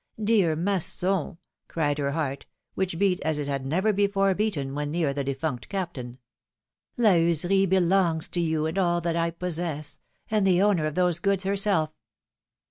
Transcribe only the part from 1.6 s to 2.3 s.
cried her